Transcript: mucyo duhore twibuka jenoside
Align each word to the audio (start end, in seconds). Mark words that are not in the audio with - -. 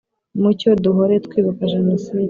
mucyo 0.41 0.69
duhore 0.83 1.15
twibuka 1.25 1.61
jenoside 1.73 2.19